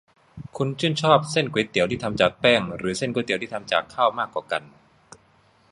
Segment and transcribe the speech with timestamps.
[0.57, 4.63] คุณชื่นชอบเส้นก๋วยเตี๋ยวที่ทำจากแป้งหรือเส้นก๋วยเตี๋ยวที่ทำจากข้าวมากกว่ากัน?